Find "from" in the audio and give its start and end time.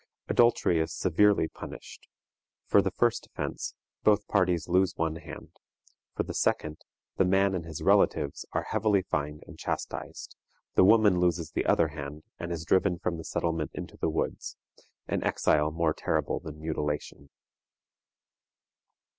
12.97-13.17